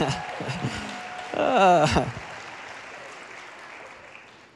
[0.00, 0.06] uh,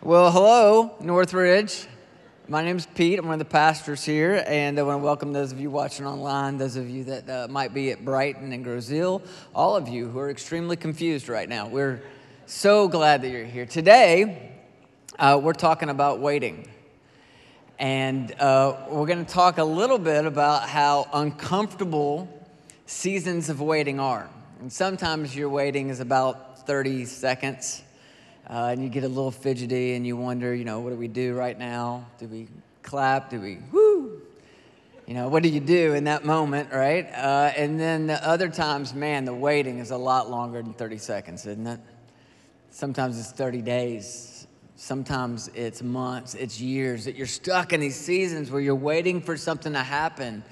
[0.03, 1.89] well, hello, Northridge.
[2.47, 3.19] My name is Pete.
[3.19, 6.07] I'm one of the pastors here, and I want to welcome those of you watching
[6.07, 9.21] online, those of you that uh, might be at Brighton and Grosse Ile,
[9.53, 11.67] all of you who are extremely confused right now.
[11.67, 12.03] We're
[12.47, 13.67] so glad that you're here.
[13.67, 14.53] Today,
[15.19, 16.69] uh, we're talking about waiting.
[17.81, 22.29] And uh, we're going to talk a little bit about how uncomfortable
[22.87, 24.29] seasons of waiting are.
[24.63, 27.83] And sometimes your waiting is about 30 seconds,
[28.49, 31.09] uh, and you get a little fidgety and you wonder, you know, what do we
[31.09, 32.07] do right now?
[32.21, 32.47] Do we
[32.85, 33.29] clap?
[33.29, 34.23] Do we woo?
[35.09, 37.13] You know, what do you do in that moment, right?
[37.13, 40.99] Uh, and then the other times, man, the waiting is a lot longer than 30
[40.99, 41.81] seconds, isn't it?
[42.71, 44.47] Sometimes it's 30 days.
[44.77, 49.37] Sometimes it's months, it's years that you're stuck in these seasons where you're waiting for
[49.37, 50.45] something to happen.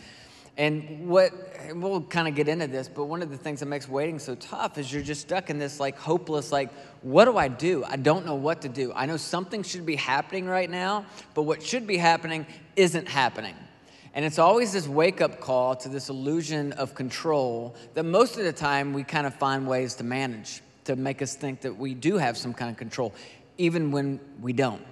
[0.61, 1.33] And what
[1.75, 4.35] we'll kind of get into this, but one of the things that makes waiting so
[4.35, 6.71] tough is you're just stuck in this like hopeless, like,
[7.01, 7.83] what do I do?
[7.83, 8.93] I don't know what to do.
[8.95, 12.47] I know something should be happening right now, but what should be happening
[12.77, 13.55] isn't happening.
[14.13, 18.45] And it's always this wake up call to this illusion of control that most of
[18.45, 21.95] the time we kind of find ways to manage to make us think that we
[21.95, 23.15] do have some kind of control,
[23.57, 24.85] even when we don't.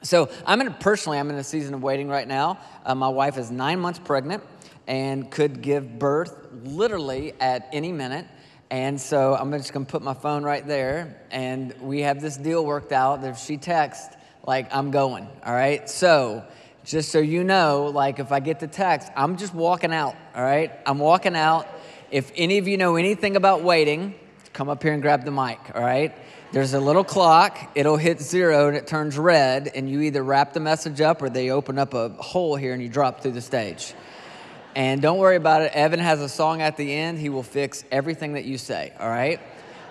[0.00, 2.58] So I'm in a, personally, I'm in a season of waiting right now.
[2.86, 4.42] Uh, my wife is nine months pregnant
[4.86, 8.26] and could give birth literally at any minute.
[8.70, 12.64] And so I'm just gonna put my phone right there, and we have this deal
[12.64, 14.16] worked out if she texts,
[14.46, 15.88] like I'm going, all right?
[15.90, 16.44] So
[16.84, 20.42] just so you know, like if I get the text, I'm just walking out, all
[20.42, 20.72] right?
[20.86, 21.68] I'm walking out.
[22.10, 24.14] If any of you know anything about waiting,
[24.52, 26.14] come up here and grab the mic, all right?
[26.52, 30.52] There's a little clock, it'll hit zero and it turns red, and you either wrap
[30.52, 33.40] the message up or they open up a hole here and you drop through the
[33.40, 33.94] stage.
[34.74, 35.72] And don't worry about it.
[35.74, 37.18] Evan has a song at the end.
[37.18, 39.38] He will fix everything that you say, all right?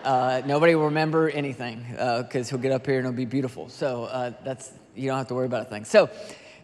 [0.04, 3.70] Uh, nobody will remember anything because uh, he'll get up here and it'll be beautiful.
[3.70, 5.86] So uh, that's, you don't have to worry about a thing.
[5.86, 6.10] So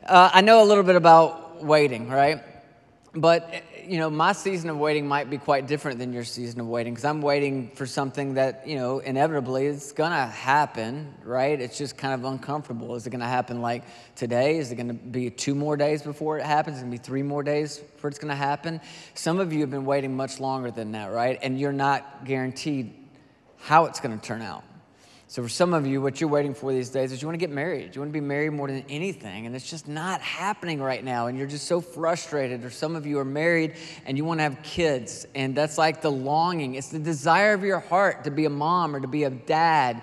[0.07, 2.41] uh, I know a little bit about waiting, right?
[3.13, 6.59] But eh, you know, my season of waiting might be quite different than your season
[6.59, 11.59] of waiting because I'm waiting for something that, you know, inevitably is to happen, right?
[11.59, 12.95] It's just kind of uncomfortable.
[12.95, 13.83] Is it to happen like
[14.15, 14.57] today?
[14.57, 16.77] Is it to be two more days before it happens?
[16.77, 18.81] Is it to be three more days before it's to happen?
[19.13, 21.39] Some of you have been waiting much longer than that, right?
[21.41, 22.93] And you're not guaranteed
[23.59, 24.63] how it's to turn out.
[25.29, 27.45] So, for some of you, what you're waiting for these days is you want to
[27.45, 27.93] get married.
[27.93, 31.27] You want to be married more than anything, and it's just not happening right now,
[31.27, 32.63] and you're just so frustrated.
[32.63, 33.73] Or some of you are married
[34.05, 36.75] and you want to have kids, and that's like the longing.
[36.75, 40.01] It's the desire of your heart to be a mom or to be a dad,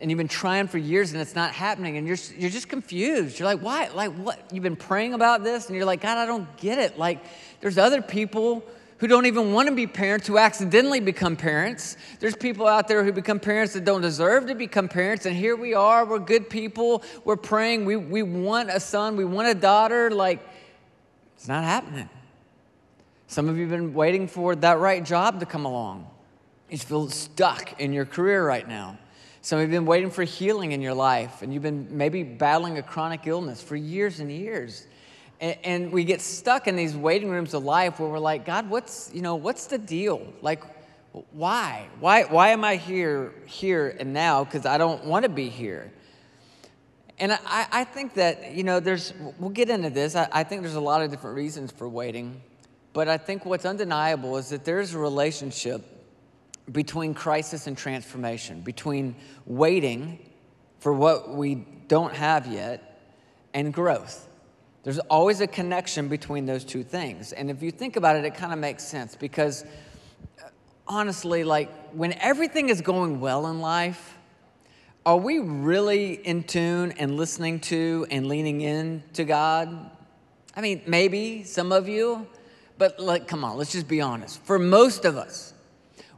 [0.00, 3.38] and you've been trying for years and it's not happening, and you're, you're just confused.
[3.38, 3.86] You're like, why?
[3.94, 4.40] Like, what?
[4.52, 6.98] You've been praying about this, and you're like, God, I don't get it.
[6.98, 7.20] Like,
[7.60, 8.64] there's other people
[9.04, 11.98] who don't even want to be parents who accidentally become parents.
[12.20, 15.26] There's people out there who become parents that don't deserve to become parents.
[15.26, 19.26] And here we are, we're good people, we're praying, we, we want a son, we
[19.26, 20.10] want a daughter.
[20.10, 20.40] Like,
[21.36, 22.08] it's not happening.
[23.26, 26.08] Some of you have been waiting for that right job to come along.
[26.70, 28.98] You feel stuck in your career right now.
[29.42, 32.22] Some of you have been waiting for healing in your life, and you've been maybe
[32.22, 34.86] battling a chronic illness for years and years.
[35.44, 38.70] And, and we get stuck in these waiting rooms of life where we're like, God,
[38.70, 40.26] what's, you know, what's the deal?
[40.40, 40.64] Like,
[41.32, 41.86] why?
[42.00, 44.44] Why, why am I here, here and now?
[44.44, 45.92] Because I don't want to be here.
[47.18, 50.16] And I, I think that, you know, there's, we'll get into this.
[50.16, 52.40] I, I think there's a lot of different reasons for waiting.
[52.94, 55.84] But I think what's undeniable is that there's a relationship
[56.72, 59.14] between crisis and transformation, between
[59.44, 60.20] waiting
[60.78, 63.02] for what we don't have yet
[63.52, 64.26] and growth.
[64.84, 67.32] There's always a connection between those two things.
[67.32, 70.48] And if you think about it, it kind of makes sense because uh,
[70.86, 74.14] honestly, like when everything is going well in life,
[75.06, 79.90] are we really in tune and listening to and leaning in to God?
[80.54, 82.26] I mean, maybe some of you,
[82.76, 84.40] but like, come on, let's just be honest.
[84.42, 85.54] For most of us,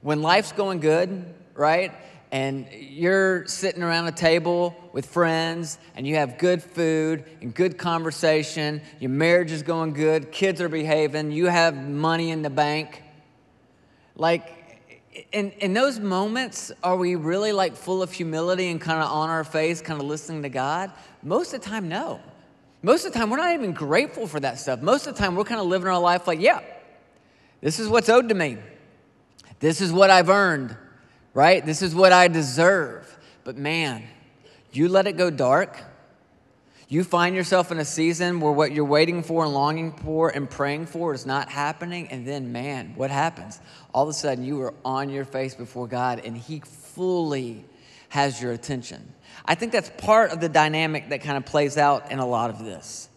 [0.02, 1.92] when life's going good, right?
[2.32, 7.78] And you're sitting around a table with friends and you have good food and good
[7.78, 13.02] conversation, your marriage is going good, kids are behaving, you have money in the bank.
[14.17, 14.52] Like,
[15.32, 19.31] in, in those moments, are we really like full of humility and kind of on
[19.31, 20.93] our face, kind of listening to God?
[21.23, 22.20] Most of the time, no.
[22.82, 24.82] Most of the time, we're not even grateful for that stuff.
[24.82, 26.61] Most of the time, we're kind of living our life like, yeah,
[27.61, 28.58] this is what's owed to me.
[29.58, 30.76] This is what I've earned
[31.36, 31.66] right?
[31.66, 33.14] This is what I deserve.
[33.44, 34.02] But man,
[34.72, 35.78] you let it go dark,
[36.88, 40.48] You find yourself in a season where what you're waiting for and longing for and
[40.48, 43.60] praying for is not happening, and then, man, what happens?
[43.92, 47.64] All of a sudden, you are on your face before God, and He fully
[48.10, 49.12] has your attention.
[49.44, 52.50] I think that's part of the dynamic that kind of plays out in a lot
[52.50, 53.08] of this.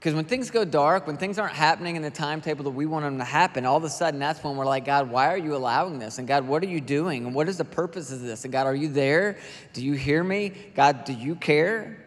[0.00, 3.04] Because when things go dark, when things aren't happening in the timetable that we want
[3.04, 5.54] them to happen, all of a sudden that's when we're like, God, why are you
[5.54, 6.16] allowing this?
[6.16, 7.26] And God, what are you doing?
[7.26, 8.44] And what is the purpose of this?
[8.44, 9.36] And God, are you there?
[9.74, 10.52] Do you hear me?
[10.74, 12.02] God, do you care?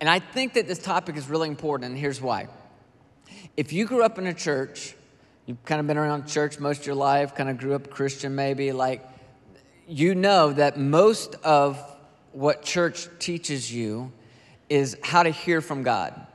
[0.00, 2.48] And I think that this topic is really important, and here's why.
[3.54, 4.94] If you grew up in a church,
[5.44, 8.34] you've kind of been around church most of your life, kind of grew up Christian
[8.34, 9.06] maybe, like,
[9.86, 11.78] you know that most of
[12.32, 14.10] what church teaches you
[14.70, 16.28] is how to hear from God.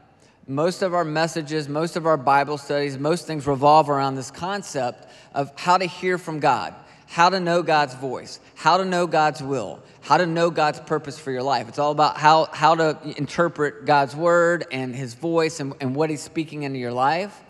[0.48, 5.08] Most of our messages, most of our Bible studies, most things revolve around this concept
[5.34, 6.76] of how to hear from God,
[7.08, 11.18] how to know God's voice, how to know God's will, how to know God's purpose
[11.18, 11.68] for your life.
[11.68, 16.12] It's all about how, how to interpret God's word and his voice and, and what
[16.12, 17.42] he's speaking into your life.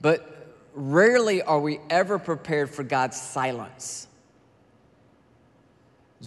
[0.00, 4.08] But rarely are we ever prepared for God's silence.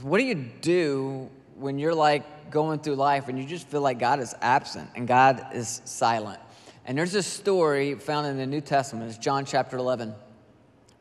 [0.03, 3.99] What do you do when you're like going through life and you just feel like
[3.99, 6.39] God is absent and God is silent?
[6.85, 10.13] And there's a story found in the New Testament, it's John chapter 11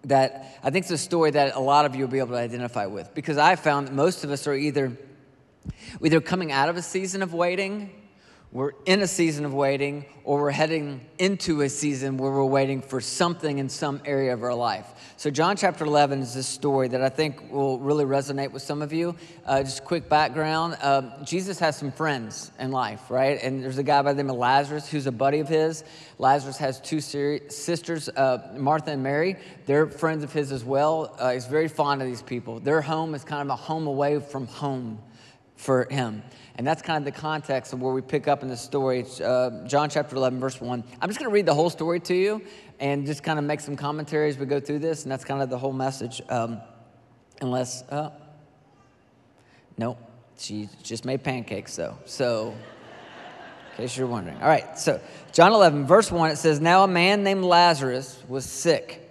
[0.06, 2.34] that I think it's a story that a lot of you will be able to
[2.36, 4.92] identify with because I found that most of us are either
[6.02, 7.90] either coming out of a season of waiting
[8.54, 12.80] we're in a season of waiting, or we're heading into a season where we're waiting
[12.80, 14.86] for something in some area of our life.
[15.16, 18.80] So, John chapter 11 is this story that I think will really resonate with some
[18.80, 19.16] of you.
[19.44, 23.42] Uh, just quick background uh, Jesus has some friends in life, right?
[23.42, 25.82] And there's a guy by the name of Lazarus who's a buddy of his.
[26.18, 29.34] Lazarus has two sisters, uh, Martha and Mary.
[29.66, 31.12] They're friends of his as well.
[31.18, 32.60] Uh, he's very fond of these people.
[32.60, 35.00] Their home is kind of a home away from home
[35.56, 36.22] for him.
[36.56, 39.04] And that's kind of the context of where we pick up in the story.
[39.22, 40.84] Uh, John chapter 11, verse 1.
[41.00, 42.42] I'm just going to read the whole story to you
[42.78, 45.02] and just kind of make some commentary as we go through this.
[45.02, 46.22] And that's kind of the whole message.
[46.28, 46.60] Um,
[47.40, 48.10] unless, uh,
[49.76, 49.98] no,
[50.38, 51.98] she just made pancakes though.
[52.04, 52.54] So,
[53.72, 54.36] in case you're wondering.
[54.40, 55.00] All right, so
[55.32, 59.03] John 11, verse 1, it says, Now a man named Lazarus was sick.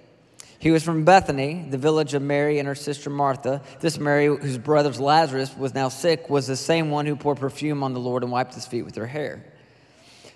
[0.64, 3.62] He was from Bethany, the village of Mary and her sister Martha.
[3.82, 7.84] This Mary, whose brother Lazarus was now sick, was the same one who poured perfume
[7.84, 9.44] on the Lord and wiped his feet with her hair.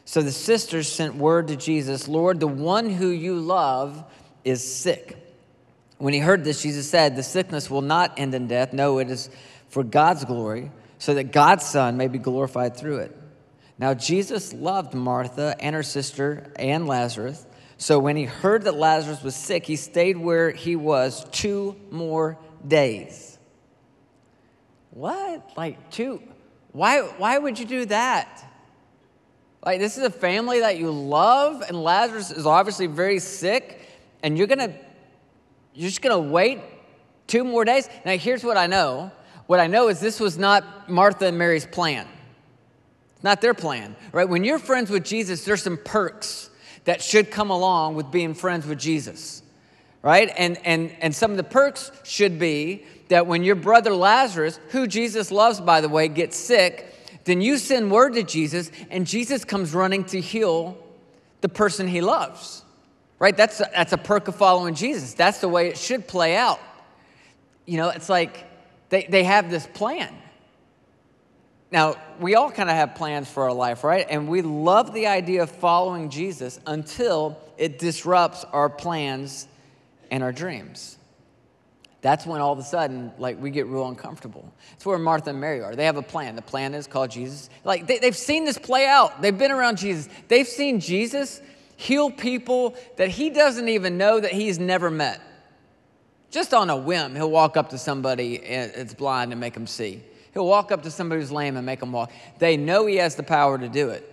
[0.04, 4.04] So the sisters sent word to Jesus, Lord, the one who you love
[4.44, 5.16] is sick.
[5.98, 8.74] When he heard this, Jesus said, The sickness will not end in death.
[8.74, 9.30] No, it is
[9.70, 13.18] for God's glory, so that God's Son may be glorified through it.
[13.80, 17.46] Now, Jesus loved Martha and her sister and Lazarus.
[17.78, 22.38] So when he heard that Lazarus was sick, he stayed where he was two more
[22.68, 23.38] days.
[24.92, 25.52] What?
[25.56, 26.22] Like two?
[26.72, 28.44] Why, why would you do that?
[29.64, 33.82] Like, this is a family that you love, and Lazarus is obviously very sick,
[34.24, 34.74] and you're gonna,
[35.74, 36.62] you're just gonna wait
[37.28, 37.90] two more days?
[38.06, 39.12] Now, here's what I know.
[39.48, 42.08] What I know is this was not Martha and Mary's plan.
[43.16, 44.28] It's not their plan, right?
[44.28, 46.50] When you're friends with Jesus, there's some perks
[46.88, 49.44] that should come along with being friends with Jesus,
[50.02, 50.32] right?
[50.38, 54.88] And, and, and some of the perks should be that when your brother Lazarus, who
[54.88, 59.44] Jesus loves, by the way, gets sick, then you send word to Jesus, and Jesus
[59.44, 60.78] comes running to heal
[61.42, 62.64] the person he loves,
[63.20, 63.36] right?
[63.36, 65.14] That's a, that's a perk of following Jesus.
[65.14, 66.62] That's the way it should play out.
[67.66, 68.46] You know, it's like
[68.88, 70.16] they, they have this plan.
[71.72, 74.06] Now, we all kind of have plans for our life, right?
[74.10, 79.48] And we love the idea of following Jesus until it disrupts our plans
[80.10, 80.98] and our dreams.
[82.02, 84.54] That's when all of a sudden, like, we get real uncomfortable.
[84.74, 85.76] It's where Martha and Mary are.
[85.76, 86.36] They have a plan.
[86.36, 87.50] The plan is called Jesus.
[87.66, 89.22] Like, they, they've seen this play out.
[89.22, 90.08] They've been around Jesus.
[90.28, 91.42] They've seen Jesus
[91.76, 95.22] heal people that he doesn't even know that he's never met.
[96.30, 99.68] Just on a whim, he'll walk up to somebody eh, that's blind and make them
[99.68, 100.04] see.
[100.38, 102.12] He'll walk up to somebody who's lame and make them walk.
[102.38, 104.08] They know he has the power to do it.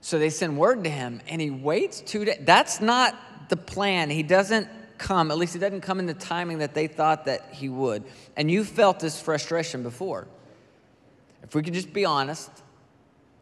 [0.00, 2.38] So they send word to him and he waits two days.
[2.40, 3.14] That's not
[3.50, 4.08] the plan.
[4.08, 7.52] He doesn't come, at least he doesn't come in the timing that they thought that
[7.52, 8.04] he would.
[8.38, 10.26] And you felt this frustration before.
[11.42, 12.50] If we could just be honest,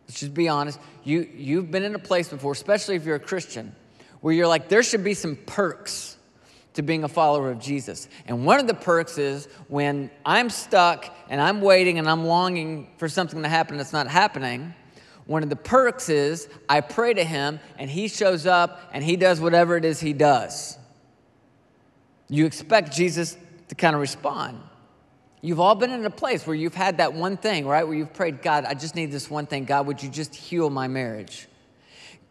[0.09, 0.81] let's just be honest.
[1.05, 3.77] You, you've been in a place before, especially if you're a Christian,
[4.23, 6.18] where you're like, there should be some perks
[6.79, 8.09] to being a follower of Jesus.
[8.27, 12.89] And one of the perks is when I'm stuck and I'm waiting and I'm longing
[12.99, 14.75] for something to happen that's not happening,
[15.27, 19.17] one of the perks is I pray to him and he shows up and he
[19.17, 20.79] does whatever it is he does.
[22.29, 23.37] You expect Jesus
[23.71, 24.61] to kind of respond.
[25.41, 27.83] You've all been in a place where you've had that one thing, right?
[27.83, 29.65] Where you've prayed, God, I just need this one thing.
[29.65, 31.49] God, would you just heal my marriage?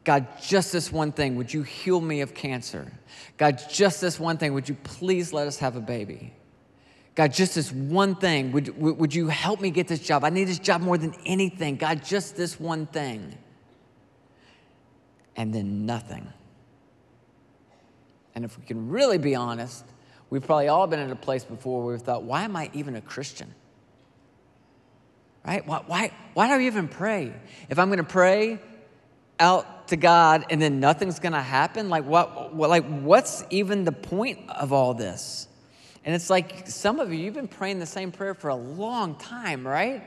[0.07, 2.89] God, just this one thing, would you heal me of cancer?
[3.35, 6.33] God, just this one thing, would you please let us have a baby?
[7.13, 10.23] God, just this one thing, would, would you help me get this job?
[10.23, 11.75] I need this job more than anything.
[11.75, 13.37] God, just this one thing.
[15.35, 16.31] And then nothing.
[18.33, 19.83] And if we can really be honest,
[20.29, 22.95] we've probably all been in a place before where we've thought, why am I even
[22.95, 23.53] a Christian?
[25.45, 25.67] Right?
[25.67, 27.33] Why, why, why do I even pray?
[27.67, 28.61] If I'm going to pray
[29.39, 33.83] out to God and then nothing's going to happen, like what, what, like what's even
[33.83, 35.47] the point of all this?
[36.03, 39.15] And it's like some of you, you've been praying the same prayer for a long
[39.15, 40.03] time, right?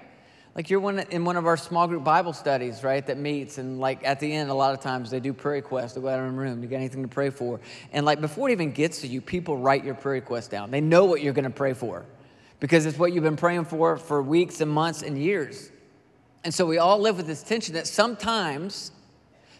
[0.55, 3.79] Like you're one, in one of our small group Bible studies, right, that meets, and
[3.79, 5.93] like at the end, a lot of times they do prayer requests.
[5.93, 7.61] They go out in the room, you got anything to pray for?
[7.93, 10.71] And like before it even gets to you, people write your prayer request down.
[10.71, 12.05] They know what you're going to pray for
[12.59, 15.71] because it's what you've been praying for for weeks and months and years.
[16.45, 18.93] And so we all live with this tension that sometimes,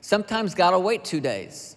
[0.01, 1.77] sometimes God will wait two days.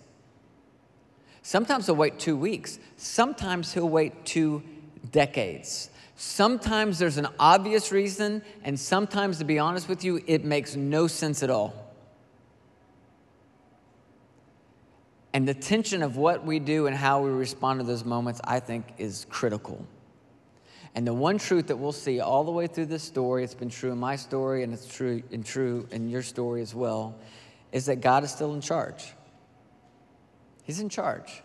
[1.41, 2.79] Sometimes he'll wait two weeks.
[2.95, 4.63] Sometimes he'll wait two
[5.11, 5.89] decades.
[6.15, 11.07] Sometimes there's an obvious reason, and sometimes, to be honest with you, it makes no
[11.07, 11.73] sense at all.
[15.33, 18.59] And the tension of what we do and how we respond to those moments, I
[18.59, 19.85] think, is critical.
[20.95, 23.69] And the one truth that we'll see all the way through this story, it's been
[23.69, 27.15] true in my story and it's true and true in your story as well,
[27.73, 29.03] is that God is still in charge.
[30.63, 31.41] He's in charge.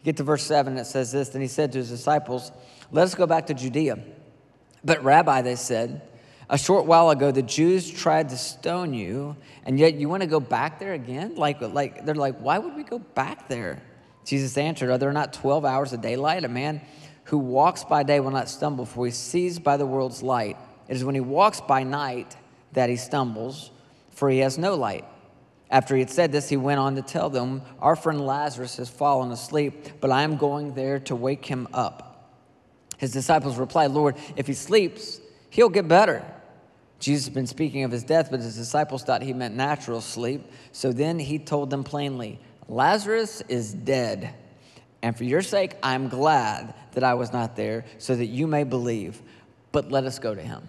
[0.00, 2.52] You get to verse 7, it says this Then he said to his disciples,
[2.92, 3.98] let us go back to Judea.
[4.84, 6.02] But, Rabbi, they said,
[6.48, 10.28] a short while ago the Jews tried to stone you, and yet you want to
[10.28, 11.34] go back there again?
[11.34, 13.82] Like, like they're like, why would we go back there?
[14.24, 16.44] Jesus answered, Are there not 12 hours of daylight?
[16.44, 16.80] A man
[17.24, 20.56] who walks by day will not stumble, for he sees by the world's light.
[20.88, 22.36] It is when he walks by night
[22.72, 23.72] that he stumbles,
[24.16, 25.04] for he has no light.
[25.70, 28.88] After he had said this, he went on to tell them, Our friend Lazarus has
[28.88, 32.32] fallen asleep, but I am going there to wake him up.
[32.96, 35.20] His disciples replied, Lord, if he sleeps,
[35.50, 36.24] he'll get better.
[36.98, 40.50] Jesus had been speaking of his death, but his disciples thought he meant natural sleep.
[40.72, 44.32] So then he told them plainly, Lazarus is dead.
[45.02, 48.64] And for your sake, I'm glad that I was not there, so that you may
[48.64, 49.20] believe.
[49.72, 50.66] But let us go to him.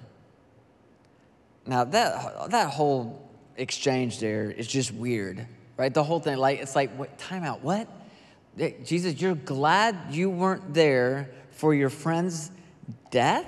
[1.66, 3.27] Now, that, that whole
[3.58, 5.46] exchange there is just weird,
[5.76, 5.94] right?
[5.94, 7.88] The whole thing, like, it's like, what, time out, what?
[8.84, 12.52] Jesus, you're glad you weren't there for your friend's
[13.12, 13.46] death?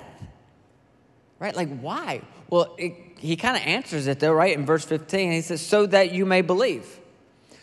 [1.38, 1.54] Right?
[1.54, 2.22] Like, why?
[2.48, 4.56] Well, it, he kind of answers it though, right?
[4.56, 7.00] In verse 15, he says, so that you may believe.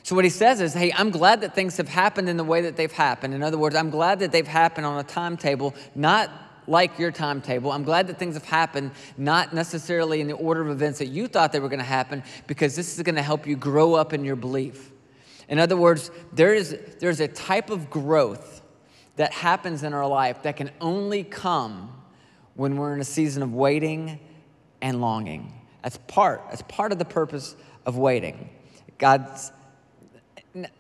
[0.04, 2.62] So, what he says is, hey, I'm glad that things have happened in the way
[2.62, 3.34] that they've happened.
[3.34, 6.32] In other words, I'm glad that they've happened on a timetable, not
[6.68, 7.72] like your timetable.
[7.72, 11.28] I'm glad that things have happened, not necessarily in the order of events that you
[11.28, 14.14] thought they were going to happen, because this is going to help you grow up
[14.14, 14.92] in your belief.
[15.50, 18.62] In other words, there is, there's a type of growth
[19.16, 21.94] that happens in our life that can only come
[22.56, 24.20] when we're in a season of waiting
[24.82, 25.54] and longing.
[25.84, 27.56] That's part, that's part of the purpose
[27.86, 28.50] of waiting.
[28.98, 29.52] God's,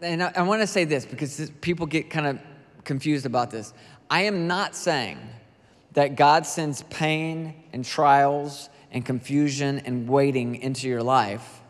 [0.01, 2.39] and I, I want to say this because people get kind of
[2.83, 3.73] confused about this.
[4.09, 5.19] I am not saying
[5.97, 11.61] that God sends pain and trials and confusion and waiting into your life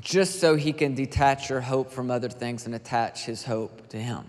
[0.00, 3.96] just so he can detach your hope from other things and attach his hope to
[3.96, 4.26] him.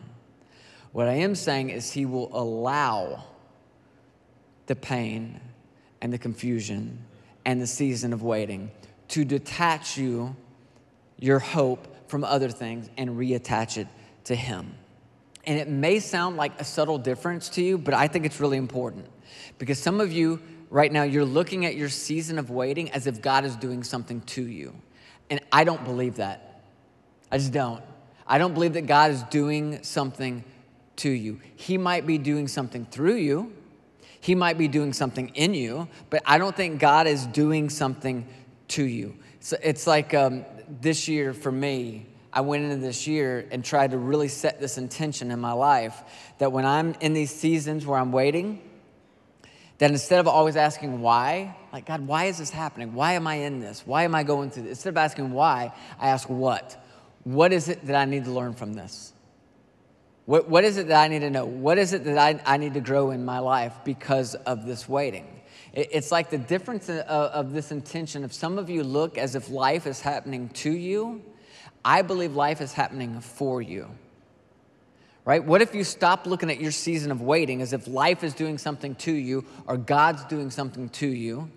[0.93, 3.25] What I am saying is, He will allow
[4.67, 5.41] the pain
[5.99, 7.03] and the confusion
[7.43, 8.71] and the season of waiting
[9.09, 10.33] to detach you,
[11.19, 13.89] your hope, from other things and reattach it
[14.23, 14.75] to Him.
[15.45, 18.57] And it may sound like a subtle difference to you, but I think it's really
[18.57, 19.07] important
[19.57, 20.39] because some of you
[20.73, 24.21] right now, you're looking at your season of waiting as if God is doing something
[24.21, 24.73] to you.
[25.29, 26.63] And I don't believe that.
[27.31, 27.83] I just don't.
[28.25, 30.43] I don't believe that God is doing something
[30.97, 31.39] to you.
[31.55, 33.53] He might be doing something through you,
[34.19, 38.27] He might be doing something in you, but I don't think God is doing something
[38.69, 39.15] to you.
[39.41, 40.43] So it's like um,
[40.81, 44.77] this year for me, I went into this year and tried to really set this
[44.79, 45.95] intention in my life
[46.39, 48.59] that when I'm in these seasons where I'm waiting,
[49.77, 52.93] that instead of always asking why, like, God, why is this happening?
[52.93, 53.85] Why am I in this?
[53.85, 54.71] Why am I going through this?
[54.71, 56.83] Instead of asking why, I ask what?
[57.23, 59.13] What is it that I need to learn from this?
[60.25, 61.45] What, what is it that I need to know?
[61.45, 64.87] What is it that I, I need to grow in my life because of this
[64.89, 65.27] waiting?
[65.73, 68.23] It, it's like the difference of, of this intention.
[68.23, 71.21] If some of you look as if life is happening to you,
[71.85, 73.89] I believe life is happening for you.
[75.25, 75.43] Right?
[75.43, 78.57] What if you stop looking at your season of waiting as if life is doing
[78.57, 81.49] something to you or God's doing something to you?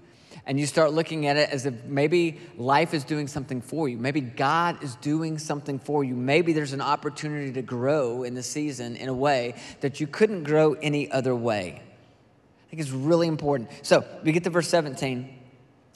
[0.47, 3.99] and you start looking at it as if maybe life is doing something for you.
[3.99, 6.15] Maybe God is doing something for you.
[6.15, 10.45] Maybe there's an opportunity to grow in the season in a way that you couldn't
[10.45, 11.83] grow any other way.
[11.83, 13.71] I think it's really important.
[13.83, 15.36] So we get to verse 17.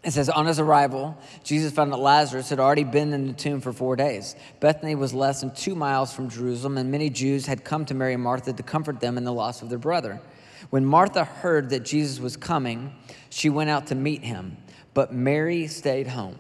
[0.03, 3.61] It says, On his arrival, Jesus found that Lazarus had already been in the tomb
[3.61, 4.35] for four days.
[4.59, 8.15] Bethany was less than two miles from Jerusalem, and many Jews had come to Mary
[8.15, 10.21] and Martha to comfort them in the loss of their brother.
[10.71, 12.95] When Martha heard that Jesus was coming,
[13.29, 14.57] she went out to meet him,
[14.95, 16.37] but Mary stayed home.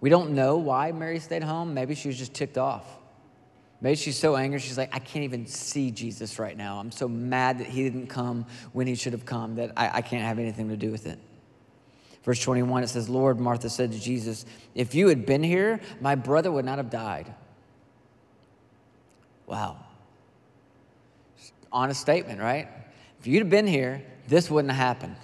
[0.00, 1.74] We don't know why Mary stayed home.
[1.74, 2.84] Maybe she was just ticked off.
[3.80, 6.78] Maybe she's so angry, she's like, I can't even see Jesus right now.
[6.78, 10.02] I'm so mad that he didn't come when he should have come that I, I
[10.02, 11.18] can't have anything to do with it.
[12.22, 16.14] Verse 21, it says, Lord, Martha said to Jesus, If you had been here, my
[16.14, 17.32] brother would not have died.
[19.46, 19.78] Wow.
[21.72, 22.68] Honest statement, right?
[23.18, 25.16] If you'd have been here, this wouldn't have happened.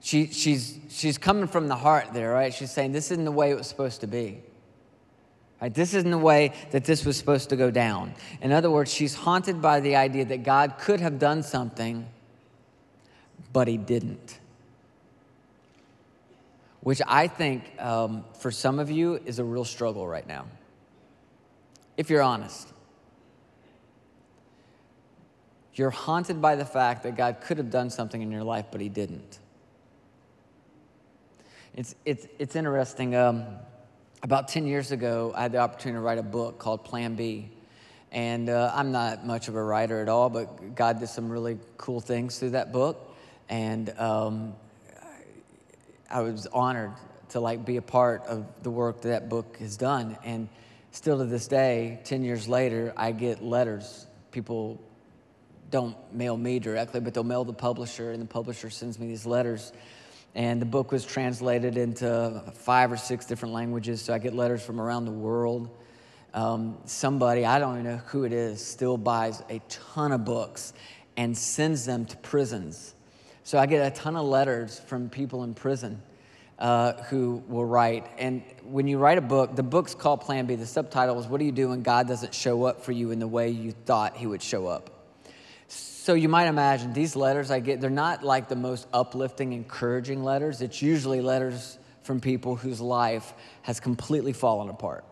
[0.00, 2.54] She, she's, she's coming from the heart there, right?
[2.54, 4.42] She's saying, This isn't the way it was supposed to be.
[5.60, 5.72] Right?
[5.72, 8.14] This isn't the way that this was supposed to go down.
[8.40, 12.08] In other words, she's haunted by the idea that God could have done something,
[13.52, 14.38] but he didn't.
[16.80, 20.46] Which I think um, for some of you is a real struggle right now,
[21.96, 22.68] if you're honest.
[25.74, 28.80] You're haunted by the fact that God could have done something in your life, but
[28.80, 29.38] He didn't.
[31.74, 33.14] It's, it's, it's interesting.
[33.14, 33.46] Um,
[34.22, 37.50] about 10 years ago, I had the opportunity to write a book called Plan B.
[38.12, 41.58] And uh, I'm not much of a writer at all, but God did some really
[41.76, 43.14] cool things through that book.
[43.48, 44.54] And um,
[46.10, 46.92] I was honored
[47.30, 50.18] to like be a part of the work that that book has done.
[50.24, 50.48] And
[50.90, 54.06] still to this day, 10 years later, I get letters.
[54.32, 54.80] People
[55.70, 59.24] don't mail me directly, but they'll mail the publisher, and the publisher sends me these
[59.24, 59.72] letters.
[60.34, 64.62] And the book was translated into five or six different languages, so I get letters
[64.62, 65.70] from around the world.
[66.34, 70.72] Um, somebody, I don't even know who it is, still buys a ton of books
[71.16, 72.94] and sends them to prisons.
[73.44, 76.02] So I get a ton of letters from people in prison
[76.58, 78.06] uh, who will write.
[78.18, 80.54] And when you write a book, the book's called Plan B.
[80.54, 83.18] The subtitle is What Do You Do When God Doesn't Show Up for You in
[83.18, 84.90] the Way You Thought He Would Show Up?
[85.68, 90.22] So you might imagine these letters I get, they're not like the most uplifting, encouraging
[90.22, 90.60] letters.
[90.60, 95.04] It's usually letters from people whose life has completely fallen apart.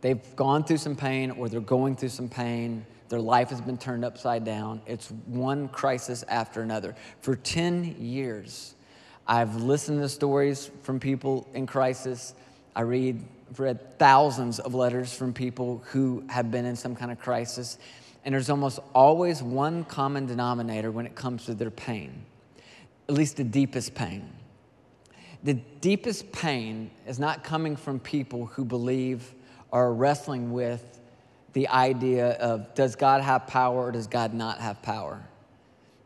[0.00, 2.86] They've gone through some pain or they're going through some pain.
[3.08, 4.82] Their life has been turned upside down.
[4.86, 6.94] It's one crisis after another.
[7.20, 8.74] For 10 years,
[9.26, 12.34] I've listened to stories from people in crisis.
[12.74, 13.24] I read,
[13.56, 17.78] read thousands of letters from people who have been in some kind of crisis.
[18.24, 22.24] And there's almost always one common denominator when it comes to their pain,
[23.08, 24.28] at least the deepest pain.
[25.44, 29.32] The deepest pain is not coming from people who believe
[29.70, 31.00] or are wrestling with
[31.56, 35.26] the idea of does God have power or does God not have power?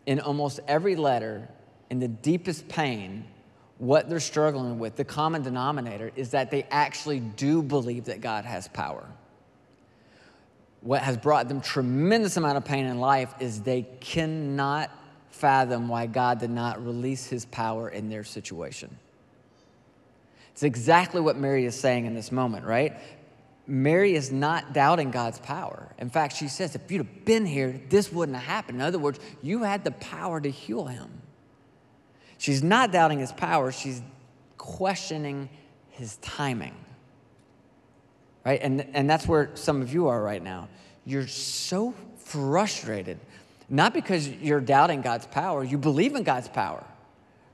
[0.06, 1.48] In almost every letter,
[1.90, 3.24] in the deepest pain,
[3.78, 8.44] what they're struggling with, the common denominator, is that they actually do believe that God
[8.44, 9.06] has power
[10.80, 14.90] what has brought them tremendous amount of pain in life is they cannot
[15.30, 18.96] fathom why God did not release his power in their situation.
[20.52, 22.94] It's exactly what Mary is saying in this moment, right?
[23.66, 25.94] Mary is not doubting God's power.
[25.98, 28.78] In fact, she says, if you'd have been here, this wouldn't have happened.
[28.78, 31.08] In other words, you had the power to heal him.
[32.38, 34.02] She's not doubting his power, she's
[34.56, 35.48] questioning
[35.90, 36.74] his timing
[38.44, 38.60] right?
[38.62, 40.68] And, and that's where some of you are right now.
[41.04, 43.18] You're so frustrated,
[43.68, 46.84] not because you're doubting God's power, you believe in God's power,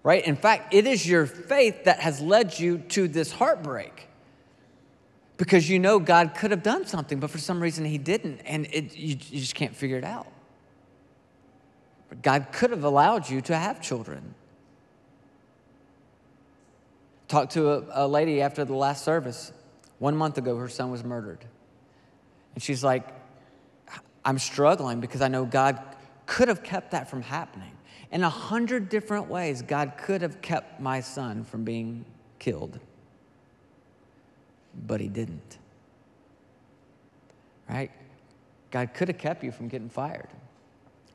[0.03, 0.25] right?
[0.27, 4.06] In fact, it is your faith that has led you to this heartbreak
[5.37, 8.67] because you know God could have done something, but for some reason He didn't, and
[8.73, 10.27] it, you, you just can't figure it out.
[12.09, 14.35] But God could have allowed you to have children.
[17.29, 19.53] Talked to a, a lady after the last service
[19.99, 21.45] one month ago, her son was murdered.
[22.55, 23.09] And she's like,
[24.25, 25.81] I'm struggling because I know God
[26.27, 27.73] could have kept that from happening.
[28.11, 32.05] In a hundred different ways, God could have kept my son from being
[32.39, 32.79] killed,
[34.87, 35.59] but He didn't.
[37.69, 37.91] Right?
[38.71, 40.29] God could have kept you from getting fired,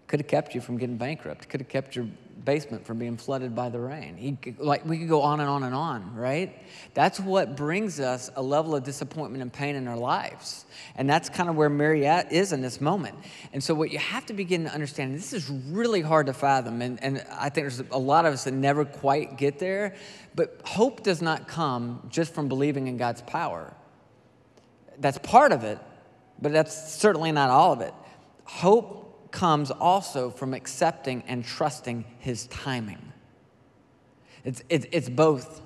[0.08, 2.08] could have kept you from getting bankrupt, could have kept your
[2.44, 4.16] basement from being flooded by the rain.
[4.18, 6.58] He, like we could go on and on and on, right?
[6.94, 10.66] That's what brings us a level of disappointment and pain in our lives.
[10.96, 13.18] And that's kind of where Mary is in this moment.
[13.54, 16.82] And so what you have to begin to understand, this is really hard to fathom.
[16.82, 19.96] And, and I think there's a lot of us that never quite get there.
[20.36, 23.74] But hope does not come just from believing in God's power.
[24.98, 25.80] That's part of it,
[26.42, 27.94] but that's certainly not all of it.
[28.46, 29.01] Hope
[29.32, 33.12] comes also from accepting and trusting his timing.
[34.44, 35.62] It's, it's, it's both,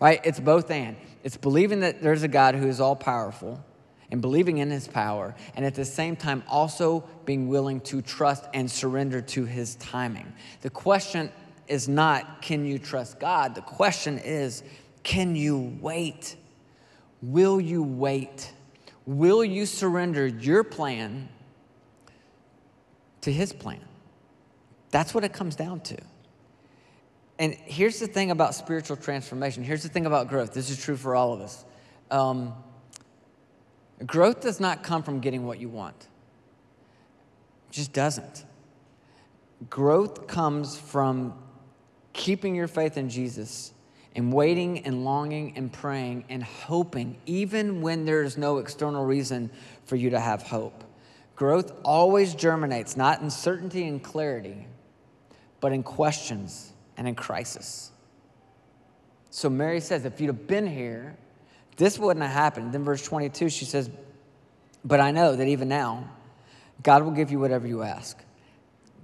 [0.00, 0.20] right?
[0.24, 0.96] It's both and.
[1.24, 3.64] It's believing that there's a God who is all powerful
[4.10, 8.44] and believing in his power, and at the same time also being willing to trust
[8.54, 10.32] and surrender to his timing.
[10.62, 11.30] The question
[11.66, 13.54] is not, can you trust God?
[13.54, 14.62] The question is,
[15.02, 16.36] can you wait?
[17.20, 18.52] Will you wait?
[19.04, 21.28] Will you surrender your plan
[23.22, 23.80] to his plan.
[24.90, 25.96] That's what it comes down to.
[27.38, 29.62] And here's the thing about spiritual transformation.
[29.62, 30.52] Here's the thing about growth.
[30.52, 31.64] This is true for all of us.
[32.10, 32.54] Um,
[34.04, 36.08] growth does not come from getting what you want,
[37.68, 38.44] it just doesn't.
[39.68, 41.34] Growth comes from
[42.12, 43.72] keeping your faith in Jesus
[44.14, 49.50] and waiting and longing and praying and hoping, even when there's no external reason
[49.84, 50.84] for you to have hope.
[51.38, 54.66] Growth always germinates not in certainty and clarity,
[55.60, 57.92] but in questions and in crisis.
[59.30, 61.16] So Mary says, if you'd have been here,
[61.76, 62.72] this wouldn't have happened.
[62.72, 63.88] Then, verse 22, she says,
[64.84, 66.10] But I know that even now,
[66.82, 68.18] God will give you whatever you ask.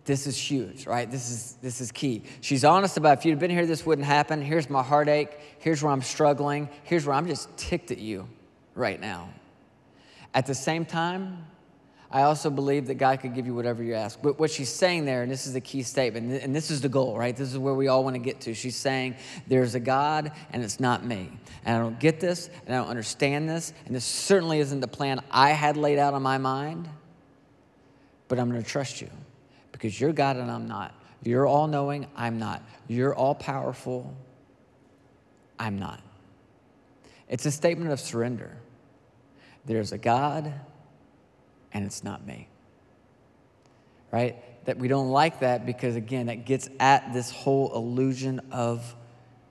[0.05, 1.09] This is huge, right?
[1.09, 2.25] This is, this is key.
[2.41, 4.43] She's honest about if you'd have been here, this wouldn't happen.
[4.43, 5.39] Here's my heartache.
[5.61, 6.69] Here's where I'm struggling.
[6.83, 8.29] Here's where I'm just ticked at you
[8.75, 9.29] right now.
[10.35, 11.47] At the same time,
[12.15, 14.23] I also believe that God could give you whatever you ask.
[14.23, 16.89] But what she's saying there, and this is the key statement, and this is the
[16.89, 17.37] goal, right?
[17.37, 18.55] This is where we all want to get to.
[18.55, 19.17] She's saying,
[19.49, 21.33] There's a God, and it's not me.
[21.65, 24.87] And I don't get this, and I don't understand this, and this certainly isn't the
[24.87, 26.89] plan I had laid out on my mind,
[28.29, 29.11] but I'm going to trust you
[29.73, 30.95] because you're God and I'm not.
[31.25, 32.63] You're all knowing, I'm not.
[32.87, 34.15] You're all powerful,
[35.59, 36.01] I'm not.
[37.29, 38.57] It's a statement of surrender.
[39.65, 40.55] There's a God
[41.75, 42.49] and it's not me.
[44.13, 44.37] Right?
[44.65, 48.95] That we don't like that because, again, it gets at this whole illusion of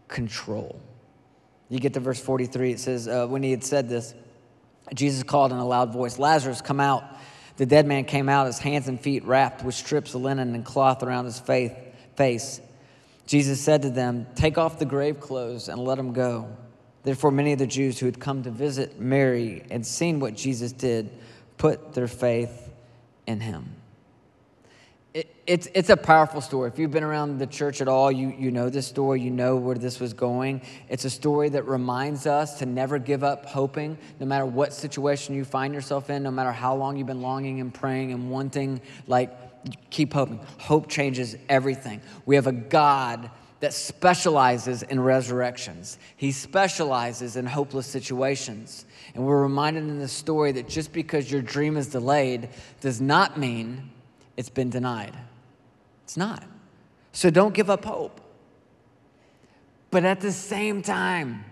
[0.08, 0.80] control.
[1.70, 4.14] You get to verse 43, it says, uh, When he had said this,
[4.94, 7.04] Jesus called in a loud voice, Lazarus, come out.
[7.58, 10.66] The dead man came out, his hands and feet wrapped with strips of linen and
[10.66, 12.62] cloth around his face.
[13.28, 16.48] Jesus said to them, Take off the grave clothes and let him go.
[17.04, 20.72] Therefore, many of the Jews who had come to visit Mary and seen what Jesus
[20.72, 21.12] did
[21.63, 22.73] put their faith
[23.26, 23.73] in him.
[25.13, 26.67] It, it's, it's a powerful story.
[26.67, 29.56] If you've been around the church at all, you, you know this story, you know
[29.56, 30.62] where this was going.
[30.89, 35.36] It's a story that reminds us to never give up hoping, no matter what situation
[35.36, 38.82] you find yourself in, no matter how long you've been longing and praying and wanting,
[39.08, 39.32] like,
[39.89, 40.41] keep hoping.
[40.60, 42.02] Hope changes everything.
[42.26, 43.32] We have a God
[43.63, 45.97] that specializes in resurrections.
[46.17, 48.84] He specializes in hopeless situations.
[49.15, 52.49] And we're reminded in this story that just because your dream is delayed
[52.82, 53.89] does not mean
[54.36, 55.15] it's been denied.
[56.04, 56.43] It's not.
[57.13, 58.19] So don't give up hope.
[59.91, 61.45] But at the same time,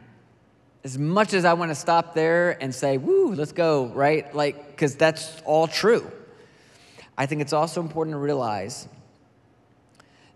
[0.84, 4.36] as much as I want to stop there and say, woo, let's go, right?
[4.36, 6.12] Like, because that's all true.
[7.18, 8.90] I think it's also important to realize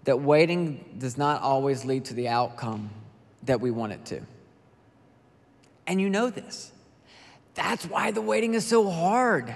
[0.06, 2.90] that waiting does not always lead to the outcome
[3.44, 4.22] that we want it to.
[5.88, 6.72] And you know this.
[7.54, 9.54] That's why the waiting is so hard.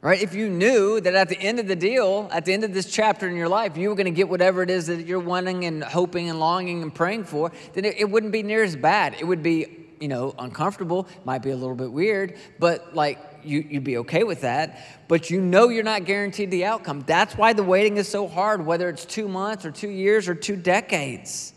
[0.00, 0.20] Right?
[0.20, 2.92] If you knew that at the end of the deal, at the end of this
[2.92, 5.64] chapter in your life, you were going to get whatever it is that you're wanting
[5.64, 9.16] and hoping and longing and praying for, then it, it wouldn't be near as bad.
[9.18, 13.66] It would be, you know, uncomfortable, might be a little bit weird, but like you,
[13.72, 14.78] would be okay with that,
[15.08, 17.04] but you know you're not guaranteed the outcome.
[17.06, 20.34] That's why the waiting is so hard, whether it's two months or two years or
[20.34, 21.52] two decades.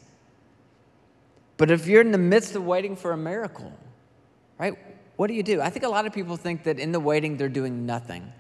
[1.58, 3.74] But if you're in the midst of waiting for a miracle,
[4.60, 4.76] right,
[5.16, 5.62] what do you do?
[5.62, 8.32] I think a lot of people think that in the waiting, they're doing nothing.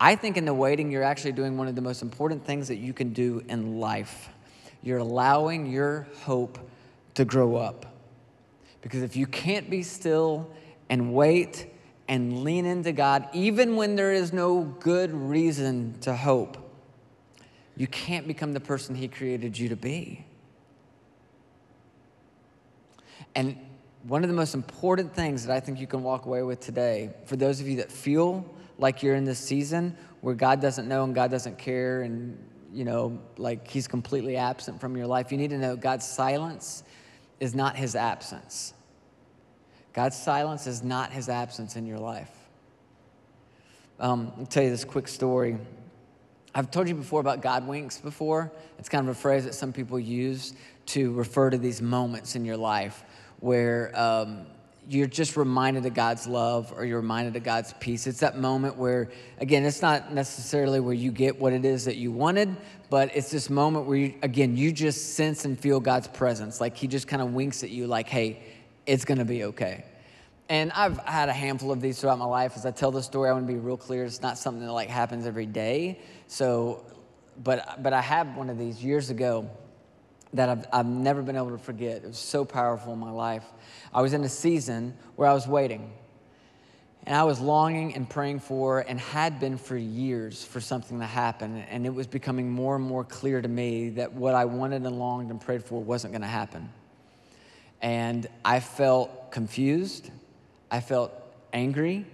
[0.00, 2.76] I think in the waiting, you're actually doing one of the most important things that
[2.76, 4.28] you can do in life.
[4.82, 6.58] You're allowing your hope
[7.14, 7.86] to grow up.
[8.82, 10.50] Because if you can't be still
[10.90, 11.73] and wait
[12.08, 16.58] and lean into God, even when there is no good reason to hope,
[17.76, 20.24] you can't become the person He created you to be.
[23.34, 23.58] And
[24.04, 27.10] one of the most important things that I think you can walk away with today,
[27.24, 28.44] for those of you that feel
[28.78, 32.38] like you're in this season where God doesn't know and God doesn't care and
[32.74, 35.30] you know, like he's completely absent from your life.
[35.30, 36.82] You need to know God's silence
[37.38, 38.74] is not his absence.
[39.94, 42.30] God's silence is not his absence in your life.
[44.00, 45.56] Um, I'll tell you this quick story.
[46.52, 48.52] I've told you before about God winks before.
[48.78, 50.54] It's kind of a phrase that some people use
[50.86, 53.04] to refer to these moments in your life
[53.38, 54.46] where um,
[54.88, 58.06] you're just reminded of God's love or you're reminded of God's peace.
[58.06, 61.96] It's that moment where, again, it's not necessarily where you get what it is that
[61.96, 62.56] you wanted,
[62.90, 66.60] but it's this moment where, you, again, you just sense and feel God's presence.
[66.60, 68.42] Like He just kind of winks at you, like, hey,
[68.86, 69.84] it's going to be okay.
[70.48, 72.52] And I've had a handful of these throughout my life.
[72.56, 74.04] As I tell the story, I want to be real clear.
[74.04, 76.00] It's not something that like happens every day.
[76.26, 76.84] So,
[77.42, 79.50] but but I had one of these years ago
[80.34, 81.98] that I've, I've never been able to forget.
[81.98, 83.44] It was so powerful in my life.
[83.92, 85.92] I was in a season where I was waiting.
[87.06, 91.06] And I was longing and praying for, and had been for years, for something to
[91.06, 91.58] happen.
[91.70, 94.98] And it was becoming more and more clear to me that what I wanted and
[94.98, 96.70] longed and prayed for wasn't going to happen.
[97.84, 100.10] And I felt confused.
[100.70, 101.12] I felt
[101.52, 102.06] angry.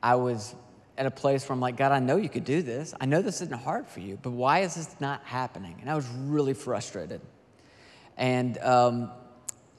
[0.00, 0.54] I was
[0.96, 2.94] at a place where I'm like, God, I know you could do this.
[3.00, 5.78] I know this isn't hard for you, but why is this not happening?
[5.80, 7.20] And I was really frustrated.
[8.16, 9.10] And um,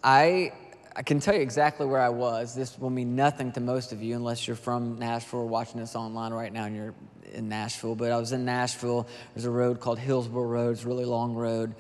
[0.04, 0.52] I,
[0.94, 2.54] I can tell you exactly where I was.
[2.54, 5.96] This will mean nothing to most of you unless you're from Nashville or watching this
[5.96, 6.94] online right now and you're
[7.32, 7.96] in Nashville.
[7.96, 9.08] But I was in Nashville.
[9.36, 10.72] There's a road called Hillsboro Road.
[10.72, 11.76] It's a really long road.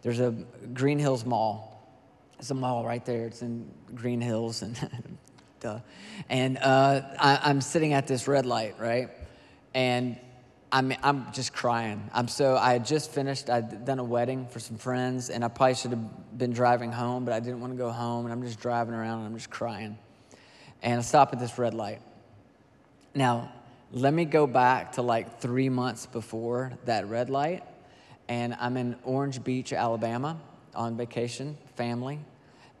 [0.00, 0.30] There's a
[0.72, 1.73] Green Hills Mall.
[2.38, 3.26] It's a mall right there.
[3.26, 4.76] It's in Green Hills, and
[5.60, 5.80] duh.
[6.28, 9.10] And uh, I, am sitting at this red light, right?
[9.74, 10.18] And
[10.70, 12.10] I'm, I'm just crying.
[12.12, 15.48] I'm so, I had just finished, I'd done a wedding for some friends, and I
[15.48, 18.42] probably should have been driving home, but I didn't want to go home, and I'm
[18.42, 19.96] just driving around and I'm just crying.
[20.82, 22.00] And I stop at this red light.
[23.14, 23.52] Now,
[23.92, 27.62] let me go back to like three months before that red light,
[28.28, 30.40] and I'm in Orange Beach, Alabama
[30.74, 32.18] on vacation, family,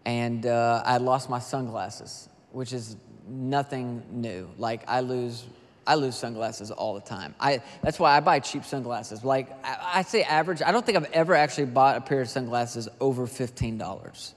[0.04, 2.96] and uh, I lost my sunglasses which is
[3.28, 4.48] nothing new.
[4.58, 5.44] Like I lose
[5.86, 7.34] I lose sunglasses all the time.
[7.38, 9.22] I, that's why I buy cheap sunglasses.
[9.22, 12.30] Like I, I say average, I don't think I've ever actually bought a pair of
[12.30, 14.32] sunglasses over $15,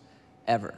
[0.45, 0.73] ever.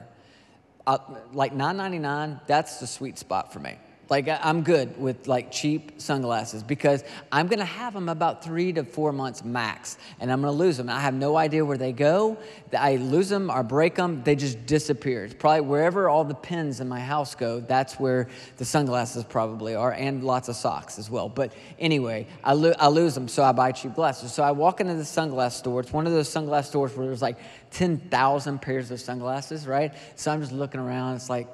[0.85, 0.99] Uh,
[1.33, 3.77] like $9.99, that's the sweet spot for me.
[4.09, 8.83] Like I'm good with like cheap sunglasses because I'm gonna have them about three to
[8.83, 10.89] four months max, and I'm gonna lose them.
[10.89, 12.37] I have no idea where they go.
[12.77, 15.25] I lose them or break them, they just disappear.
[15.25, 17.59] It's probably wherever all the pins in my house go.
[17.59, 21.29] That's where the sunglasses probably are, and lots of socks as well.
[21.29, 24.33] But anyway, I, lo- I lose them, so I buy cheap glasses.
[24.33, 25.81] So I walk into the sunglass store.
[25.81, 27.37] It's one of those sunglass stores where there's like
[27.71, 29.93] 10,000 pairs of sunglasses, right?
[30.15, 31.15] So I'm just looking around.
[31.15, 31.47] It's like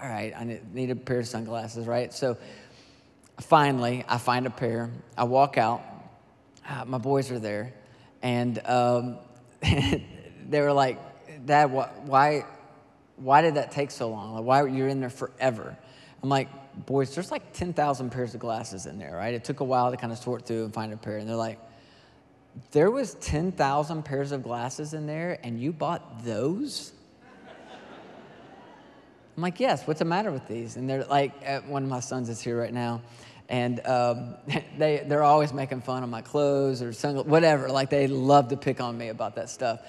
[0.00, 2.12] all right, I need a pair of sunglasses, right?
[2.12, 2.36] So
[3.40, 4.90] finally, I find a pair.
[5.16, 5.82] I walk out.
[6.68, 7.72] Uh, my boys are there.
[8.22, 9.18] And um,
[9.62, 10.98] they were like,
[11.46, 12.44] Dad, why,
[13.16, 14.34] why did that take so long?
[14.34, 15.76] Like, why were you in there forever?
[16.22, 16.48] I'm like,
[16.86, 19.34] boys, there's like 10,000 pairs of glasses in there, right?
[19.34, 21.18] It took a while to kind of sort through and find a pair.
[21.18, 21.58] And they're like,
[22.72, 26.92] there was 10,000 pairs of glasses in there and you bought those?
[29.38, 30.74] I'm like, yes, what's the matter with these?
[30.74, 31.32] And they're like,
[31.68, 33.02] one of my sons is here right now.
[33.48, 34.34] And um,
[34.78, 36.90] they, they're always making fun of my clothes or
[37.22, 37.68] whatever.
[37.68, 39.80] Like, they love to pick on me about that stuff.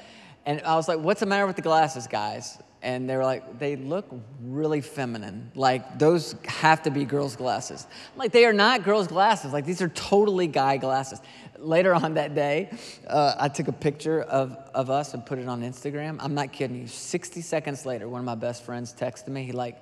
[0.45, 2.59] And I was like, what's the matter with the glasses, guys?
[2.81, 4.05] And they were like, they look
[4.41, 5.51] really feminine.
[5.53, 7.85] Like, those have to be girls' glasses.
[8.15, 9.51] Like, they are not girls' glasses.
[9.51, 11.19] Like, these are totally guy glasses
[11.61, 12.69] later on that day,
[13.07, 16.17] uh, I took a picture of, of us and put it on Instagram.
[16.19, 16.87] I'm not kidding you.
[16.87, 19.43] 60 seconds later, one of my best friends texted me.
[19.43, 19.77] He like,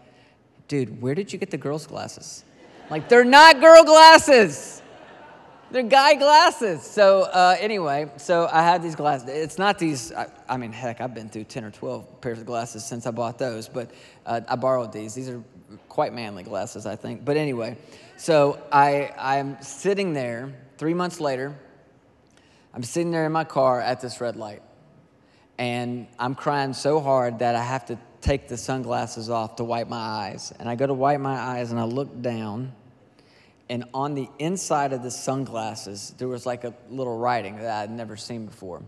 [0.68, 2.44] dude, where did you get the girls' glasses?
[2.90, 4.82] like, they're not girl glasses.
[5.70, 6.84] They're guy glasses.
[6.84, 9.30] So uh, anyway, so I had these glasses.
[9.30, 10.12] It's not these.
[10.14, 13.12] I, I, mean, heck, I've been through ten or twelve pairs of glasses since I
[13.12, 13.68] bought those.
[13.68, 13.92] But
[14.26, 15.14] uh, I borrowed these.
[15.14, 15.44] These are
[15.90, 17.26] quite manly glasses, I think.
[17.26, 17.78] But anyway,
[18.16, 21.56] so I I'm sitting there three months later
[22.78, 24.62] I'm sitting there in my car at this red light,
[25.58, 29.88] and I'm crying so hard that I have to take the sunglasses off to wipe
[29.88, 30.54] my eyes.
[30.60, 32.74] And I go to wipe my eyes, and I look down,
[33.70, 37.92] and on the inside of the sunglasses, there was like a little writing that I'd
[37.92, 38.82] never seen before.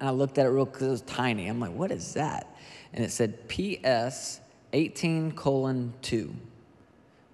[0.00, 1.46] And I looked at it real close, it was tiny.
[1.46, 2.54] I'm like, what is that?
[2.92, 4.40] And it said PS
[4.72, 6.34] 18 colon 2,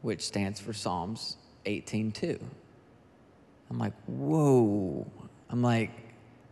[0.02, 2.38] which stands for Psalms 18 2.
[3.70, 5.06] I'm like, whoa.
[5.50, 5.90] I'm like,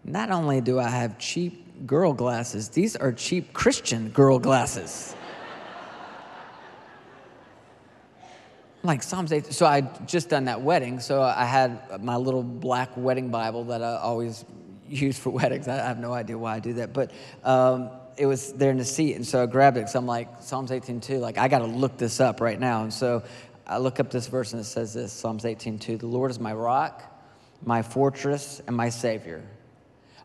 [0.04, 5.14] not only do I have cheap girl glasses, these are cheap Christian girl glasses.
[8.82, 9.52] Like Psalms 8.
[9.52, 11.00] So I just done that wedding.
[11.00, 14.44] So I had my little black wedding Bible that I always
[14.88, 15.68] use for weddings.
[15.68, 17.10] I have no idea why I do that, but
[17.44, 19.88] um, it was there in the seat, and so I grabbed it.
[19.88, 21.20] So I'm like Psalms 18:2.
[21.20, 23.22] Like I got to look this up right now, and so
[23.66, 25.98] I look up this verse and it says this: Psalms 18:2.
[25.98, 27.02] The Lord is my rock,
[27.64, 29.42] my fortress, and my Savior.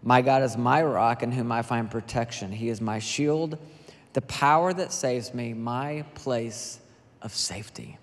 [0.01, 2.51] My God is my rock in whom I find protection.
[2.51, 3.57] He is my shield,
[4.13, 6.79] the power that saves me, my place
[7.23, 7.97] of safety.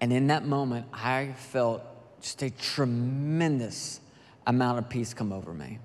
[0.00, 1.82] And in that moment, I felt
[2.20, 4.00] just a tremendous
[4.46, 5.78] amount of peace come over me.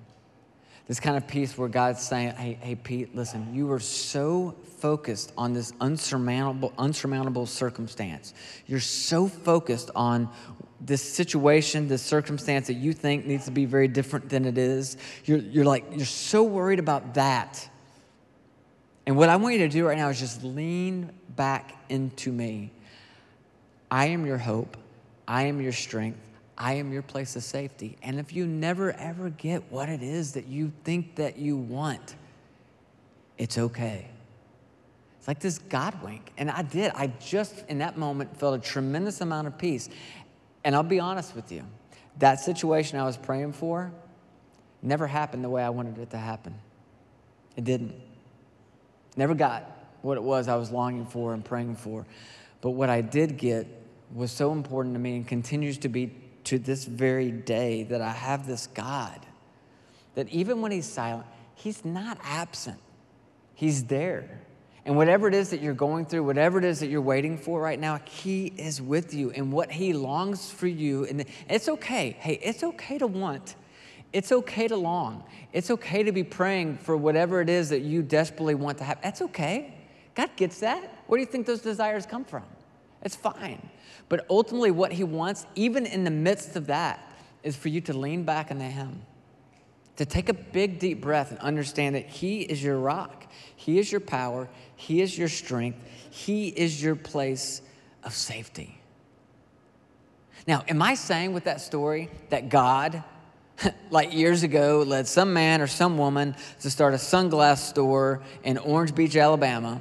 [0.88, 5.32] This kind of peace where God's saying, hey, hey, Pete, listen, you are so focused
[5.38, 8.34] on this unsurmountable, unsurmountable circumstance.
[8.66, 10.28] You're so focused on
[10.80, 14.96] this situation, this circumstance that you think needs to be very different than it is.
[15.26, 17.68] You're, you're like, you're so worried about that.
[19.06, 22.72] And what I want you to do right now is just lean back into me.
[23.90, 24.76] I am your hope.
[25.26, 26.18] I am your strength.
[26.56, 27.96] I am your place of safety.
[28.02, 32.14] And if you never ever get what it is that you think that you want,
[33.38, 34.08] it's okay.
[35.18, 36.32] It's like this God wink.
[36.36, 36.92] And I did.
[36.94, 39.88] I just in that moment felt a tremendous amount of peace.
[40.62, 41.64] And I'll be honest with you,
[42.18, 43.90] that situation I was praying for
[44.82, 46.54] never happened the way I wanted it to happen.
[47.56, 47.94] It didn't.
[49.16, 49.64] Never got
[50.02, 52.06] what it was I was longing for and praying for.
[52.60, 53.66] But what I did get
[54.14, 56.12] was so important to me and continues to be
[56.44, 59.26] to this very day that I have this God
[60.14, 62.78] that even when He's silent, He's not absent,
[63.54, 64.40] He's there.
[64.86, 67.60] And whatever it is that you're going through, whatever it is that you're waiting for
[67.60, 69.30] right now, He is with you.
[69.30, 72.16] And what He longs for you, and it's okay.
[72.18, 73.56] Hey, it's okay to want.
[74.12, 75.22] It's okay to long.
[75.52, 79.00] It's okay to be praying for whatever it is that you desperately want to have.
[79.02, 79.74] That's okay.
[80.14, 80.82] God gets that.
[81.06, 82.42] Where do you think those desires come from?
[83.02, 83.68] It's fine.
[84.08, 87.96] But ultimately, what He wants, even in the midst of that, is for you to
[87.96, 89.02] lean back into Him,
[89.96, 93.90] to take a big, deep breath and understand that He is your rock, He is
[93.90, 97.62] your power, He is your strength, He is your place
[98.02, 98.80] of safety.
[100.46, 103.04] Now, am I saying with that story that God,
[103.90, 108.58] like years ago, led some man or some woman to start a sunglass store in
[108.58, 109.80] Orange Beach, Alabama?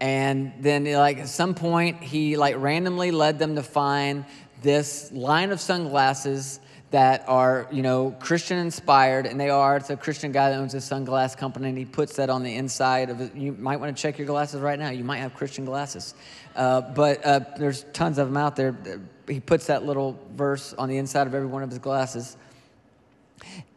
[0.00, 4.24] And then like at some point he like randomly led them to find
[4.62, 9.96] this line of sunglasses that are you know christian inspired and they are it's a
[9.96, 13.20] christian guy that owns a sunglass company and he puts that on the inside of
[13.20, 13.34] it.
[13.34, 14.90] You might want to check your glasses right now.
[14.90, 16.14] You might have christian glasses.
[16.54, 18.74] Uh, but uh, there's tons of them out there.
[19.28, 22.36] He puts that little verse on the inside of every one of his glasses.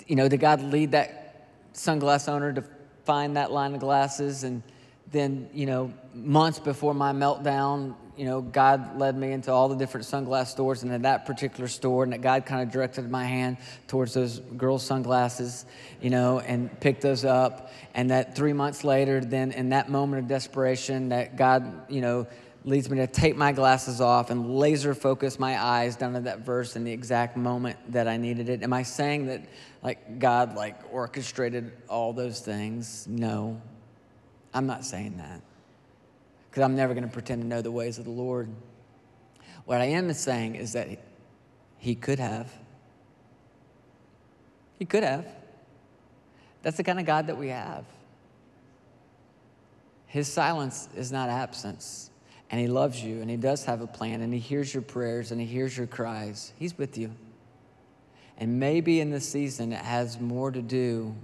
[0.07, 2.63] You know did god lead that sunglass owner to
[3.05, 4.43] find that line of glasses?
[4.43, 4.63] And
[5.11, 9.75] then, you know, months before my meltdown, you know, God led me into all the
[9.75, 13.25] different sunglass stores and in that particular store, and that God kind of directed my
[13.25, 15.65] hand towards those girls' sunglasses,
[16.01, 17.71] you know, and picked those up.
[17.93, 22.27] And that three months later, then in that moment of desperation, that God, you know,
[22.65, 26.39] leads me to take my glasses off and laser focus my eyes down to that
[26.39, 28.63] verse in the exact moment that I needed it.
[28.63, 29.41] Am I saying that
[29.81, 33.07] like God like orchestrated all those things?
[33.07, 33.61] No.
[34.53, 35.41] I'm not saying that
[36.49, 38.49] because I'm never going to pretend to know the ways of the Lord.
[39.65, 40.87] What I am saying is that
[41.79, 42.51] he could have.
[44.77, 45.25] He could have.
[46.61, 47.85] That's the kind of God that we have.
[50.07, 52.09] His silence is not absence,
[52.49, 55.31] and He loves you, and He does have a plan, and He hears your prayers,
[55.31, 56.51] and He hears your cries.
[56.57, 57.11] He's with you.
[58.37, 61.15] And maybe in this season, it has more to do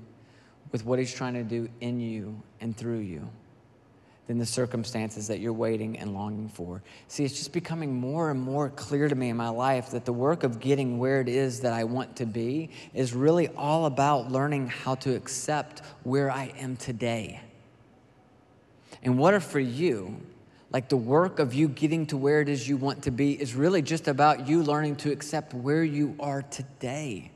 [0.76, 3.26] with what He's trying to do in you and through you
[4.28, 6.84] than the circumstances that you're waiting and longing for.
[7.08, 10.12] See, it's just becoming more and more clear to me in my life that the
[10.12, 14.30] work of getting where it is that I want to be is really all about
[14.30, 17.40] learning how to accept where I am today.
[19.02, 20.20] And what if for you,
[20.72, 23.56] like the work of you getting to where it is you want to be is
[23.56, 27.32] really just about you learning to accept where you are today.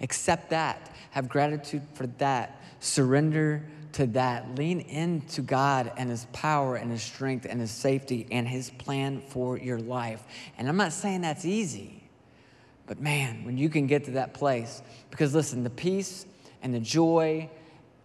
[0.00, 0.94] Accept that.
[1.10, 2.60] Have gratitude for that.
[2.80, 4.54] Surrender to that.
[4.56, 9.20] Lean into God and His power and His strength and His safety and His plan
[9.20, 10.22] for your life.
[10.56, 12.02] And I'm not saying that's easy,
[12.86, 16.26] but man, when you can get to that place, because listen, the peace
[16.62, 17.50] and the joy,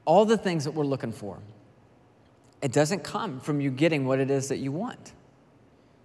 [0.05, 1.39] all the things that we're looking for,
[2.61, 5.11] it doesn't come from you getting what it is that you want.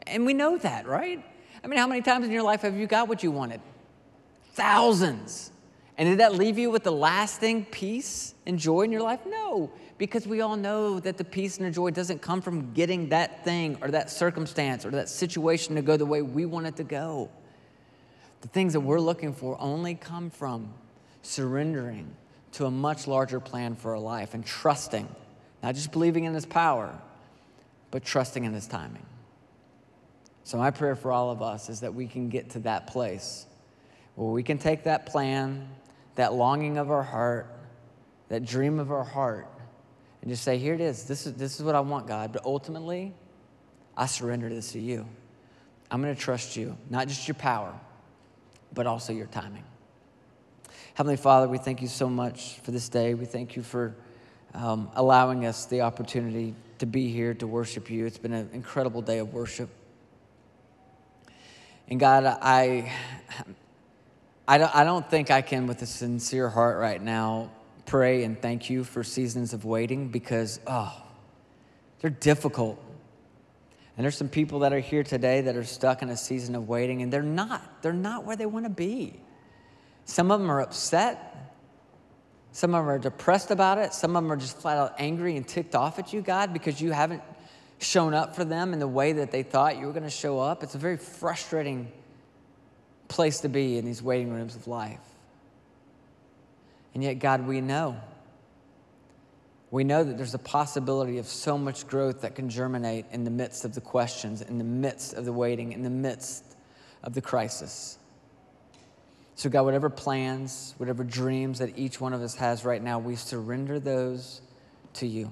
[0.07, 1.25] And we know that, right?
[1.63, 3.61] I mean, how many times in your life have you got what you wanted?
[4.55, 5.53] Thousands.
[5.99, 9.19] And did that leave you with the lasting peace and joy in your life?
[9.27, 9.69] No,
[9.99, 13.45] because we all know that the peace and the joy doesn't come from getting that
[13.45, 16.85] thing or that circumstance or that situation to go the way we want it to
[16.85, 17.29] go.
[18.43, 20.73] The things that we're looking for only come from
[21.23, 22.15] surrendering
[22.53, 25.09] to a much larger plan for our life and trusting,
[25.65, 26.97] not just believing in His power,
[27.91, 29.05] but trusting in His timing.
[30.45, 33.47] So, my prayer for all of us is that we can get to that place
[34.15, 35.69] where we can take that plan,
[36.19, 37.47] that longing of our heart,
[38.29, 39.47] that dream of our heart,
[40.21, 41.05] and just say, Here it is.
[41.05, 42.33] This is, this is what I want, God.
[42.33, 43.15] But ultimately,
[43.97, 45.07] I surrender this to you.
[45.93, 47.73] I'm going to trust you, not just your power,
[48.75, 49.63] but also your timing.
[50.95, 53.15] Heavenly Father, we thank you so much for this day.
[53.15, 53.95] We thank you for
[54.55, 58.07] um, allowing us the opportunity to be here to worship you.
[58.07, 59.71] It's been an incredible day of worship.
[61.87, 62.93] And God, I,
[64.49, 67.51] I, don't, I don't think I can, with a sincere heart right now,
[67.85, 71.03] pray and thank you for seasons of waiting because, oh,
[72.01, 72.83] they're difficult.
[73.95, 76.67] And there's some people that are here today that are stuck in a season of
[76.67, 77.83] waiting, and they're not.
[77.83, 79.21] They're not where they want to be.
[80.07, 81.53] Some of them are upset.
[82.53, 83.93] Some of them are depressed about it.
[83.93, 86.81] Some of them are just flat out angry and ticked off at you, God, because
[86.81, 87.23] you haven't
[87.81, 90.41] shown up for them in the way that they thought you were going to show
[90.41, 90.63] up.
[90.63, 91.93] It's a very frustrating
[93.09, 95.01] place to be in these waiting rooms of life.
[96.95, 97.97] And yet, God, we know.
[99.71, 103.31] We know that there's a possibility of so much growth that can germinate in the
[103.31, 106.45] midst of the questions, in the midst of the waiting, in the midst
[107.03, 107.99] of the crisis.
[109.35, 113.15] So, God, whatever plans, whatever dreams that each one of us has right now, we
[113.15, 114.41] surrender those
[114.95, 115.31] to you.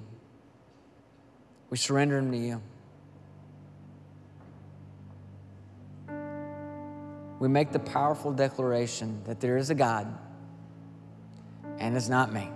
[1.69, 2.61] We surrender them to you.
[7.39, 10.07] We make the powerful declaration that there is a God
[11.79, 12.49] and it's not me.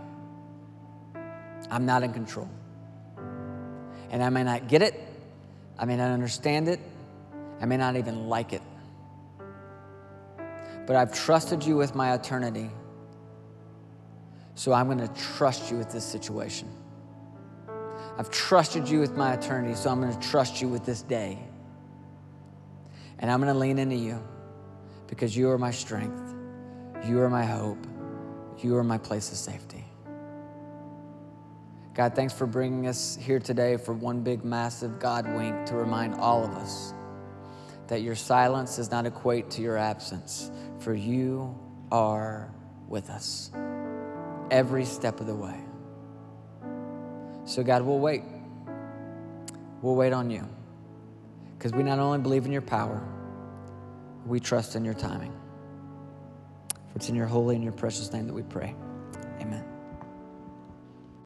[1.70, 2.50] I'm not in control.
[4.10, 5.00] And I may not get it,
[5.78, 6.80] I may not understand it,
[7.62, 8.62] I may not even like it.
[10.88, 12.70] But I've trusted you with my eternity,
[14.56, 16.68] so I'm going to trust you with this situation.
[18.18, 21.40] I've trusted you with my eternity, so I'm going to trust you with this day.
[23.20, 24.22] And I'm going to lean into you
[25.12, 26.34] because you are my strength,
[27.06, 27.86] you are my hope,
[28.60, 29.84] you are my place of safety.
[31.94, 36.16] God, thanks for bringing us here today for one big, massive God wink to remind
[36.16, 36.94] all of us
[37.88, 40.50] that your silence does not equate to your absence,
[40.80, 41.60] for you
[41.92, 42.50] are
[42.88, 43.52] with us
[44.50, 45.60] every step of the way.
[47.44, 48.24] So, God, we'll wait.
[49.82, 50.48] We'll wait on you.
[51.58, 53.06] Because we not only believe in your power,
[54.26, 55.32] we trust in your timing.
[56.70, 58.76] For it's in your holy and your precious name that we pray.
[59.40, 59.71] Amen.